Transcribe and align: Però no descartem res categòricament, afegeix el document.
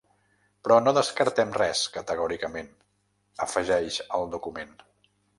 Però 0.67 0.75
no 0.83 0.93
descartem 0.97 1.51
res 1.57 1.83
categòricament, 1.97 2.71
afegeix 3.47 3.99
el 4.21 4.25
document. 4.33 4.73